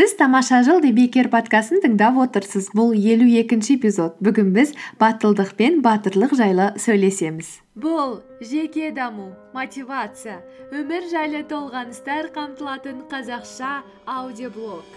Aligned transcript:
сіз 0.00 0.14
тамаша 0.16 0.62
жыл 0.64 0.80
бекер 0.96 1.26
подкастын 1.28 1.82
тыңдап 1.84 2.16
отырсыз. 2.22 2.70
Бұл 2.72 2.94
елу 2.96 3.26
екінші 3.36 3.74
эпизод. 3.76 4.14
Бүгін 4.24 4.54
біз 4.54 4.72
батылдық 4.96 5.50
пен 5.58 5.82
батырлық 5.84 6.32
жайлы 6.38 6.70
сөйлесеміз. 6.80 7.50
Бұл 7.76 8.22
жеке 8.40 8.94
даму 8.96 9.34
мотивация 9.52 10.38
өмір 10.72 11.04
жайлы 11.12 11.44
толғаныстар 11.52 12.30
қамтылатын 12.32 13.04
қазақша 13.12 13.82
аудиоблог. 14.08 14.88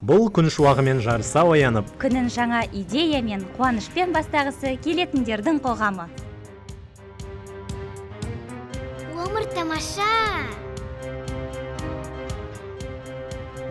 Бұл 0.00 0.30
күн 0.32 0.48
шуағымен 0.48 1.04
жарыса 1.04 1.44
оянып 1.44 1.92
күнін 2.00 2.32
жаңа 2.32 2.64
идея 2.72 3.20
мен 3.20 3.44
қуанышпен 3.58 4.16
бастағысы 4.16 4.78
келетіндердің 4.80 5.60
қоғамы. 5.60 6.08
Өмір 9.12 9.52
тамаша! 9.52 10.63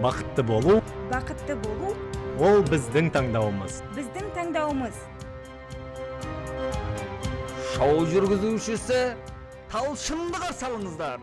Бақытты 0.03 0.43
болу 0.43 0.81
бақытты 1.11 1.55
болу 1.63 1.93
ол 2.39 2.63
біздің 2.67 3.11
таңдауымыз. 3.13 3.81
біздің 3.95 4.31
таңдауымыз. 4.35 4.97
Шоу 7.75 8.03
жүргізушісі 8.09 9.01
талшынды 9.71 10.41
қарсы 10.41 10.67
алыңыздар. 10.67 11.21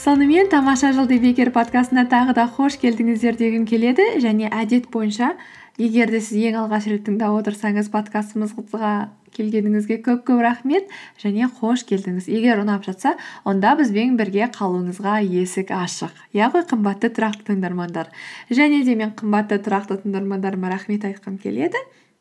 Сонымен 0.00 0.48
тамаша 0.48 0.92
жыл 0.96 1.08
бекер 1.10 1.50
подкастына 1.52 2.06
тағы 2.08 2.36
да 2.38 2.46
қош 2.56 2.78
келдіңіздер 2.80 3.36
дегім 3.36 3.66
келеді. 3.66 4.06
Және 4.22 4.48
әдет 4.48 4.88
бойынша 4.92 5.34
егер 5.76 6.10
де 6.12 6.20
сіз 6.20 6.38
ең 6.50 6.62
алғаш 6.62 6.86
рет 6.88 7.04
тыңдап 7.08 7.36
отырсаңыз 7.40 7.90
подкастымызға 7.92 8.94
келгеніңізге 9.40 9.98
көп 10.04 10.22
көп 10.28 10.44
рахмет 10.44 10.92
және 11.22 11.48
қош 11.58 11.82
келдіңіз. 11.88 12.28
Егер 12.28 12.62
ұнап 12.62 12.84
жатса 12.86 13.16
онда 13.48 13.74
бізбен 13.80 14.14
бірге 14.20 14.50
қалуыңызға 14.52 15.18
есік 15.24 15.72
ашық. 15.74 16.12
Иә 16.36 16.52
ғой 16.52 16.66
қымбатты 16.68 17.10
тұрақты 17.16 17.48
тыңдармандар. 17.50 18.12
Және 18.52 18.84
де 18.84 18.94
мен 18.94 19.16
қымбатты 19.16 19.60
тұрақты 19.64 20.02
тыңдармандарыма 20.04 20.70
рахмет 20.70 21.08
айтқым 21.08 21.40
келеді. 21.40 21.80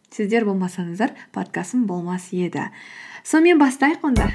Сіздер 0.09 0.47
болмасаңыздар 0.47 1.13
подкастым 1.35 1.85
болмас 1.85 2.31
еді. 2.31 2.71
Сонымен 3.23 3.61
бастайық 3.61 4.09
онда. 4.09 4.31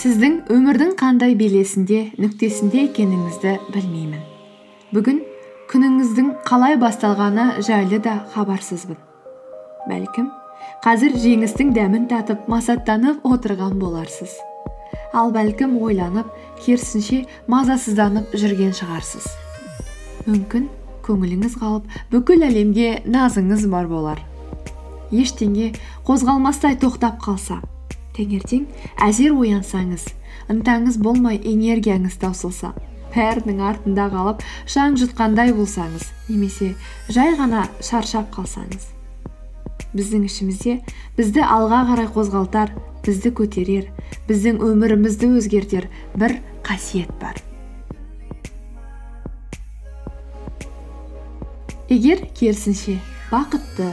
Сіздің 0.00 0.36
өмірдің 0.48 0.94
қандай 0.96 1.34
белесінде 1.36 1.98
нүктесінде 2.16 2.86
екеніңізді 2.86 3.50
білмеймін. 3.74 4.20
Бүгін 4.96 5.18
күніңіздің 5.68 6.28
қалай 6.46 6.78
басталғаны 6.80 7.60
жайлы 7.66 7.98
да 8.00 8.14
хабарсызбын. 8.32 8.96
Бәлкім 9.90 10.30
қазір 10.86 11.18
жеңістің 11.20 11.74
дәмін 11.76 12.06
татып 12.08 12.46
масаттанып 12.48 13.26
отырған 13.28 13.74
боларсыз. 13.82 14.38
Ал 15.12 15.34
бәлкім 15.34 15.74
ойланып 15.84 16.30
керісінше 16.64 17.26
мазасызданып 17.52 18.32
жүрген 18.40 18.72
шығарсыз. 18.78 19.26
Мүмкін 20.30 20.70
көңіліңіз 21.04 21.58
қалып 21.60 21.92
бүкіл 22.14 22.46
әлемге 22.48 23.02
назыңыз 23.04 23.68
бар 23.68 23.92
болар. 23.92 24.24
Ештеңе 25.12 25.74
қозғалмастай 26.08 26.80
тоқтап 26.80 27.20
қалса 27.20 27.60
таңертең 28.16 28.68
әзер 29.08 29.34
оянсаңыз 29.38 30.06
ынтаңыз 30.52 31.00
болмай 31.02 31.40
энергияңыз 31.40 32.20
таусылса 32.22 32.72
бәрінің 33.14 33.60
артында 33.72 34.06
қалып 34.12 34.46
шаң 34.70 34.96
жұтқандай 35.00 35.52
болсаңыз 35.56 36.06
немесе 36.28 36.72
жай 37.10 37.34
ғана 37.38 37.66
шаршап 37.82 38.30
қалсаңыз 38.34 38.90
біздің 39.94 40.26
ішімізде 40.28 40.76
бізді 41.18 41.42
алға 41.42 41.82
қарай 41.90 42.10
қозғалтар 42.14 42.74
бізді 43.06 43.32
көтерер 43.34 43.88
біздің 44.28 44.60
өмірімізді 44.62 45.32
өзгертер 45.40 45.88
бір 46.18 46.36
қасиет 46.66 47.10
бар. 47.20 47.40
Егер 51.90 52.22
керісінше 52.38 53.00
бақытты 53.32 53.88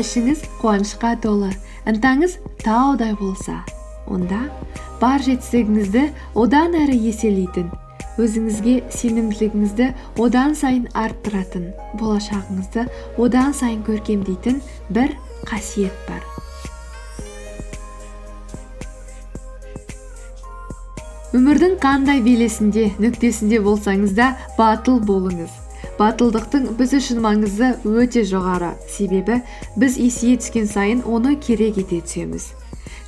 ішіңіз 0.00 0.44
қуанышқа 0.60 1.14
толы 1.24 1.54
ынтаңыз 1.88 2.38
таудай 2.64 3.14
болса 3.16 3.60
онда 4.10 4.40
бар 5.00 5.22
жетістігіңізді 5.24 6.08
одан 6.42 6.76
әрі 6.76 6.98
еселейтін 7.12 7.70
өзіңізге 8.20 8.74
сенімділігіңізді 8.92 9.86
одан 10.20 10.56
сайын 10.58 10.88
арттыратын 10.98 11.70
болашағыңызды 12.00 12.84
одан 13.22 13.54
сайын 13.56 13.80
көркемдейтін 13.86 14.60
бір 14.92 15.14
қасиет 15.48 15.94
бар. 16.08 16.20
Өмірдің 21.30 21.76
қандай 21.78 22.20
белесінде 22.26 22.88
нүктесінде 22.98 23.60
болсаңыз 23.62 24.16
да 24.18 24.32
батыл 24.58 24.98
болыңыз. 25.06 25.59
Батылдықтың 26.00 26.70
біз 26.78 26.94
үшін 26.96 27.20
маңызы 27.20 27.74
өте 27.84 28.24
жоғары. 28.24 28.72
Себебі 28.88 29.42
біз 29.76 29.98
есейе 30.00 30.38
түскен 30.40 30.68
сайын 30.70 31.02
оны 31.04 31.34
керек 31.36 31.76
ете 31.82 32.00
түсеміз. 32.00 32.50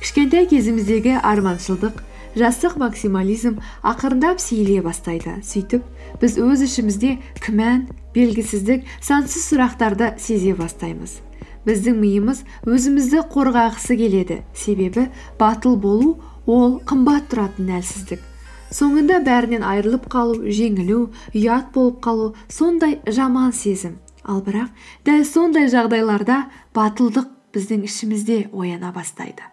Кішкентай 0.03 0.45
кезіміздегі 0.51 1.17
арманшылдық 1.25 2.01
жастық 2.37 2.77
максимализм 2.81 3.59
ақырындап 3.81 4.41
сейіле 4.41 4.81
бастайды. 4.85 5.39
Сөйтіп 5.41 5.85
біз 6.21 6.37
өз 6.41 6.65
ішімізде 6.67 7.15
күмән 7.41 7.87
белгісіздік 8.13 8.85
сансыз 9.01 9.47
сұрақтарды 9.51 10.13
сезе 10.21 10.53
бастаймыз. 10.57 11.17
Біздің 11.65 11.97
миымыз 11.97 12.43
өзімізді 12.67 13.23
қорғағысы 13.33 13.97
келеді. 13.97 14.41
Себебі 14.53 15.07
батыл 15.39 15.79
болу 15.79 16.17
ол 16.45 16.77
қымбат 16.83 17.31
тұратын 17.31 17.73
әлсіздік. 17.79 18.32
Соңында 18.73 19.19
бәрінен 19.25 19.63
айырылып 19.63 20.07
қалу 20.11 20.41
жеңілу 20.59 20.99
ұят 21.37 21.71
болып 21.75 22.01
қалу 22.03 22.33
сондай 22.49 22.99
жаман 23.05 23.53
сезім. 23.53 23.99
Ал 24.23 24.41
бірақ 24.41 24.71
дәл 25.05 25.25
сондай 25.27 25.67
жағдайларда 25.71 26.45
батылдық 26.75 27.27
біздің 27.53 27.83
ішімізде 27.89 28.49
ояна 28.51 28.93
бастайды. 28.95 29.43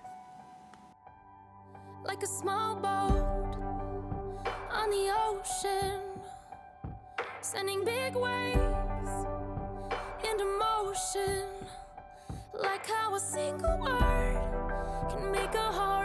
Like 2.06 2.22
a 2.22 2.26
small 2.26 2.76
boat 2.80 3.58
on 4.72 4.90
the 4.90 5.10
ocean 5.28 6.00
sending 7.42 7.84
big 7.84 8.14
waves 8.14 9.14
into 10.24 10.46
motion. 10.58 11.44
Like 12.54 12.86
how 12.86 13.14
a 13.14 13.20
single 13.20 13.78
word 13.78 14.38
can 15.10 15.30
make 15.30 15.54
a 15.54 15.72
heart 15.72 15.99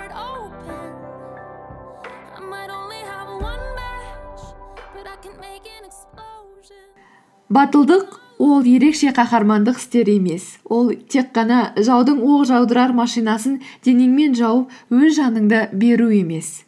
батылдық 7.49 8.19
ол 8.39 8.65
ерекше 8.67 9.13
қаһармандық 9.15 9.77
істер 9.79 10.09
емес. 10.09 10.57
Ол 10.65 10.91
тек 11.09 11.31
қана 11.35 11.71
жаудың 11.77 12.19
оқ 12.19 12.45
жаудырар 12.49 12.91
машинасын 12.93 13.61
денеңмен 13.85 14.35
жауып 14.35 14.71
өз 14.91 15.19
жаныңды 15.19 15.61
беру 15.73 16.09
емес. 16.11 16.65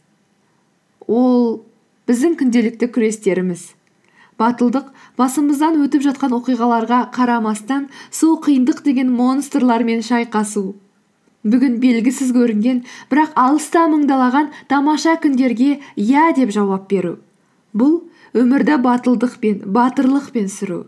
Ол 1.07 1.63
біздің 2.07 2.38
күнделікті 2.40 2.91
күрестеріміз. 2.94 3.73
Батылдық 4.38 4.91
басымыздан 5.18 5.79
өтіп 5.81 6.06
жатқан 6.06 6.35
оқиғаларға 6.38 7.07
қарамастан 7.16 7.88
сол 8.12 8.38
қиындық 8.38 8.84
деген 8.85 9.09
монстрлармен 9.12 10.06
шайқасу. 10.06 10.75
Бүгін 11.44 11.79
белгісіз 11.81 12.31
көрінген 12.35 12.84
бірақ 13.09 13.34
алыста 13.35 13.88
мыңдалаған 13.89 14.51
тамаша 14.69 15.18
күндерге 15.24 15.79
иә 15.95 16.34
деп 16.38 16.53
жауап 16.53 16.88
беру. 16.91 17.18
Бұл 17.74 18.03
өмірді 18.33 18.77
батылдықпен 18.83 19.63
батырлықпен 19.71 20.47
сүру. 20.51 20.85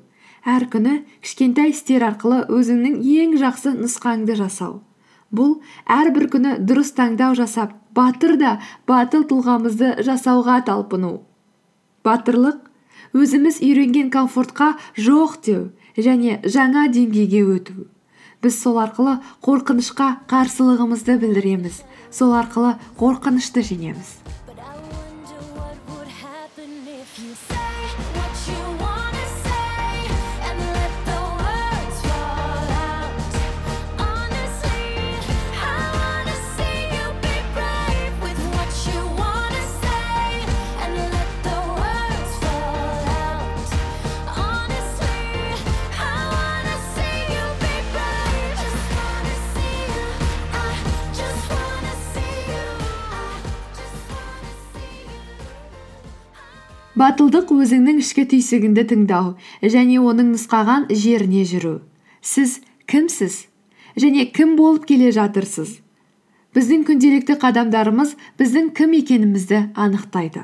Әр 0.48 0.66
күні 0.72 1.04
кішкентай 1.24 1.74
істер 1.74 2.06
арқылы 2.08 2.46
өзіңнің 2.48 3.00
ең 3.04 3.36
жақсы 3.42 3.76
нұсқаңды 3.76 4.38
жасау. 4.40 4.80
Бұл 5.30 5.60
әрбір 5.86 6.30
күні 6.34 6.56
дұрыс 6.66 6.94
таңдау 6.98 7.36
жасап 7.38 7.76
батыр 7.94 8.38
да 8.40 8.56
батыл 8.88 9.28
тұлғамызды 9.30 10.00
жасауға 10.08 10.64
талпыну. 10.66 11.20
Батырлық 12.08 12.66
өзіміз 13.14 13.62
үйренген 13.62 14.10
комфортқа 14.14 14.74
жоқ 14.98 15.38
деу 15.46 15.70
және 15.98 16.40
жаңа 16.46 16.88
деңгейге 16.94 17.44
өту. 17.46 17.86
Біз 18.42 18.56
сол 18.64 18.80
арқылы 18.80 19.20
қорқынышқа 19.44 20.24
қарсылығымызды 20.32 21.20
білдіреміз. 21.20 21.84
Сол 22.10 22.34
арқылы 22.40 22.78
қорқынышты 22.98 23.66
жеңеміз. 23.68 24.39
If 27.12 27.24
you 27.24 27.34
say 27.34 27.56
what 28.14 28.48
you 28.48 28.78
wanna 28.78 29.28
say 29.44 29.49
батылдық 57.00 57.52
өзіңнің 57.56 58.00
ішкі 58.02 58.26
түйсігіңді 58.34 58.84
тыңдау 58.92 59.30
және 59.64 60.00
оның 60.04 60.34
нұсқаған 60.34 60.90
жеріне 60.92 61.46
жүру. 61.48 61.78
Сіз 62.22 62.60
кімсіз? 62.92 63.46
Және 63.96 64.26
кім 64.36 64.58
болып 64.60 64.88
келе 64.90 65.14
жатырсыз? 65.16 65.78
Біздің 66.56 66.84
күнделікті 66.90 67.38
қадамдарымыз 67.40 68.16
біздің 68.42 68.74
кім 68.76 68.98
екенімізді 69.00 69.62
анықтайды. 69.80 70.44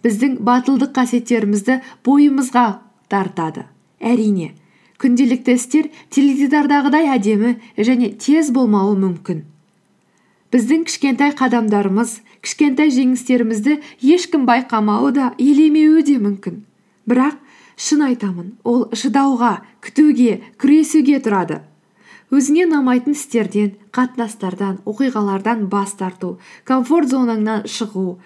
Біздің 0.00 0.38
батылдық 0.46 0.94
қасиеттерімізді 0.96 1.80
бойымызға 2.06 2.66
тартады. 3.12 3.66
Әрине 4.00 4.54
күнделікті 5.00 5.56
істер 5.56 5.88
теледидардағыдай 6.12 7.08
әдемі 7.16 7.56
және 7.76 8.12
тез 8.20 8.50
болмауы 8.52 8.96
мүмкін. 9.00 9.44
Біздің 10.50 10.84
кішкентай 10.88 11.34
қадамдарымыз 11.38 12.18
кішкентай 12.42 12.90
жеңістерімізді 12.94 13.78
ешкім 14.14 14.46
байқамауы 14.48 15.12
да 15.14 15.30
елемеуі 15.38 16.02
де 16.06 16.16
мүмкін. 16.18 16.62
Бірақ 17.06 17.38
шын 17.80 18.04
айтамын 18.08 18.54
ол 18.64 18.88
шыдауға 18.92 19.60
күтуге 19.84 20.40
күресуге 20.60 21.20
тұрады. 21.24 21.60
Өзіңе 22.30 22.66
ұнамайтын 22.68 23.16
істерден 23.16 23.72
қатынастардан 23.94 24.78
оқиғалардан 24.86 25.66
бас 25.70 25.96
тарту 25.98 26.36
комфорт 26.68 27.10
зонаңнан 27.10 27.64
шығу 27.66 28.20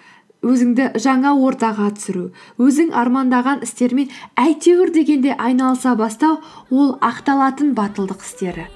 өзіңді 0.45 0.91
жаңа 1.01 1.33
ортаға 1.41 1.89
түсіру 1.97 2.27
өзің 2.61 2.93
армандаған 3.01 3.65
істермен 3.65 4.13
әйтеуір 4.37 4.93
дегенде 4.93 5.33
айналыса 5.33 5.95
бастау 5.97 6.41
ол 6.69 6.97
ақталатын 7.01 7.73
батылдық 7.77 8.21
істері. 8.21 8.69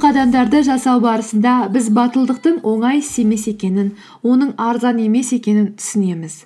Қадамдарды 0.00 0.62
жасау 0.64 1.00
барысында 1.04 1.68
біз 1.74 1.90
батылдықтың 1.92 2.60
оңай 2.64 3.02
іс 3.02 3.10
емес 3.20 3.42
екенін 3.50 3.90
оның 4.24 4.54
арзан 4.56 4.96
емес 5.02 5.32
екенін 5.36 5.74
түсінеміз. 5.76 6.36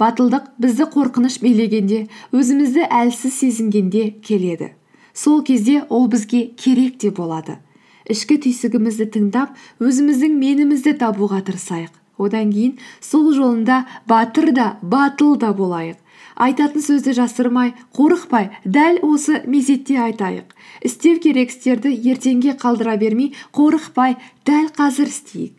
Батылдық 0.00 0.50
бізді 0.60 0.86
қорқыныш 0.92 1.38
билегенде 1.40 2.02
өзімізді 2.36 2.84
әлсіз 3.00 3.38
сезінгенде 3.38 4.04
келеді. 4.26 4.72
Сол 5.14 5.40
кезде 5.44 5.80
ол 5.88 6.08
бізге 6.12 6.42
керек 6.60 6.98
те 7.00 7.10
болады. 7.10 7.56
Ішкі 8.04 8.36
түйсігімізді 8.44 9.08
тыңдап 9.16 9.56
өзіміздің 9.80 10.36
менімізді 10.36 10.98
табуға 11.00 11.40
тырысайық. 11.48 11.94
Одан 12.20 12.52
кейін 12.52 12.76
сол 13.00 13.32
жолында 13.32 13.86
батыр 14.08 14.52
да 14.52 14.74
батыл 14.82 15.38
да 15.40 15.54
болайық. 15.56 15.96
Айтатын 16.36 16.82
сөзді 16.84 17.14
жасырмай 17.18 17.74
қорықпай 17.96 18.50
дәл 18.64 19.00
осы 19.06 19.42
мезетте 19.46 19.98
айтайық. 20.00 20.50
Істеу 20.82 21.20
керек 21.20 21.50
істерді 21.52 21.92
ертеңге 21.94 22.56
қалдыра 22.60 22.96
бермей 22.96 23.34
қорықпай 23.52 24.16
дәл 24.46 24.70
қазір 24.76 25.10
істейік. 25.12 25.54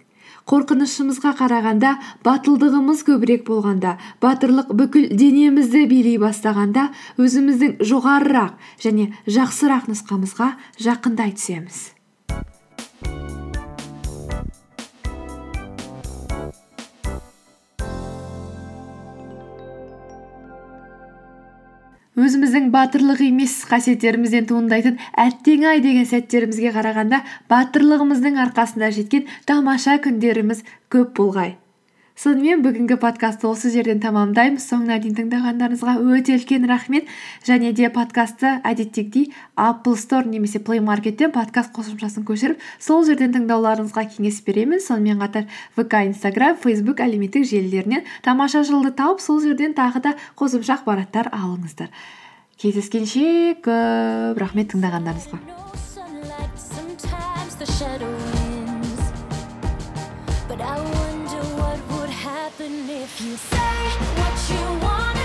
Қорқынышымызға 0.49 1.35
қарағанда 1.37 1.91
батылдығымыз 2.25 3.05
көбірек 3.07 3.45
болғанда 3.47 3.93
батырлық 4.25 4.73
бүкіл 4.73 5.07
денемізді 5.15 5.85
билей 5.87 6.17
бастағанда 6.19 6.89
өзіміздің 7.21 7.77
жоғарырақ 7.85 8.57
және 8.81 9.11
жақсырақ 9.29 9.87
нұсқамызға 9.93 10.51
жақындай 10.81 11.37
түсеміз. 11.37 12.00
Өзіміздің 22.19 22.67
батырлық 22.73 23.21
емес 23.23 23.53
қасиеттерімізден 23.69 24.49
туындайтын 24.49 24.97
әттең 25.25 25.63
ай 25.69 25.79
деген 25.85 26.09
сәттерімізге 26.09 26.73
қарағанда 26.75 27.21
батырлығымыздың 27.53 28.39
арқасында 28.49 28.91
жеткен 28.97 29.31
тамаша 29.47 29.95
күндеріміз 30.03 30.65
көп 30.91 31.15
болғай 31.21 31.60
сонымен 32.19 32.61
бүгінгі 32.65 32.97
подкастты 33.01 33.47
осы 33.49 33.71
жерден 33.73 34.01
тәмамдаймыз 34.03 34.65
соңына 34.67 34.99
дейін 35.01 35.15
тыңдағандарыңызға 35.17 35.95
өте 36.03 36.35
үлкен 36.37 36.67
рахмет. 36.69 37.07
Және 37.47 37.71
де 37.73 37.89
подкастты 37.89 38.59
әдеттегідей 38.67 39.31
Apple 39.55 39.97
Store 39.97 40.27
немесе 40.27 40.59
Play 40.59 40.81
Market'тен 40.83 41.31
подкаст 41.31 41.73
қосымшасын 41.75 42.25
көшіріп 42.27 42.61
сол 42.79 43.05
жерден 43.07 43.33
тыңдауларыңызға 43.35 44.05
кеңес 44.15 44.41
беремін. 44.45 44.79
Сонымен 44.83 45.21
қатар 45.23 45.47
вк 45.77 46.03
инстаграм 46.11 46.57
фейсбук 46.59 47.01
әлеуметтік 47.01 47.47
желілерінен 47.47 48.03
тамаша 48.21 48.63
жылды 48.67 48.91
тауып 48.91 49.21
сол 49.23 49.41
жерден 49.41 49.73
тағы 49.73 50.03
да 50.03 50.15
қосымша 50.35 50.81
ақпараттар 50.81 51.31
алыңыздар. 51.31 51.89
Кездескенше 52.61 53.57
көп 53.65 54.37
рахмет 54.37 54.75
тыңдағандарыңызға. 54.75 55.39
If 63.13 63.19
you 63.25 63.35
say 63.35 63.57
what 64.15 64.49
you 64.49 64.79
want 64.79 65.20